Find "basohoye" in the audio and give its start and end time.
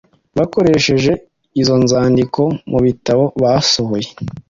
3.41-4.09